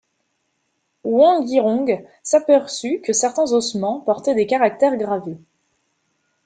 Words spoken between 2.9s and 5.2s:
que certains ossements portaient des caractères